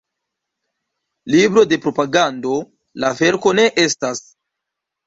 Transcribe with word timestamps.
Libro 1.35 1.63
de 1.67 1.79
propagando 1.85 2.57
la 3.05 3.15
verko 3.23 3.55
ne 3.61 3.71
estas. 3.89 4.27